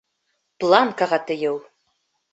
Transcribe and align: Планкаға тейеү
Планкаға 0.63 1.19
тейеү 1.29 1.55